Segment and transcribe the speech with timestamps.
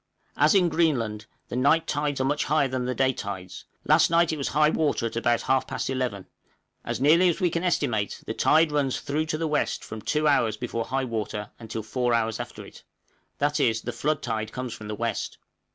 [0.35, 4.33] As in Greenland, the night tides are much higher than the day tides; last night
[4.33, 6.25] it was high water at about half past eleven;
[6.83, 10.27] as nearly as we can estimate, the tide runs through to the west, from two
[10.27, 12.81] hours before high water until four hours after it;
[13.37, 15.37] that is, the flood tide comes from the west!